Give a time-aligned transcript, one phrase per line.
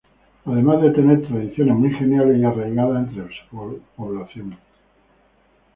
[0.45, 4.57] Además de tener tradiciones muy geniales y arraigadas entre su población.